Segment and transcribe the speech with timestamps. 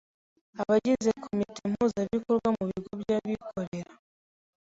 [0.61, 3.93] Abagize komite mpuzabikorwa mu bigo by’abikorera